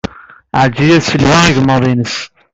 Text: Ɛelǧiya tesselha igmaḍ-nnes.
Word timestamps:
Ɛelǧiya 0.61 0.97
tesselha 0.99 1.39
igmaḍ-nnes. 1.49 2.15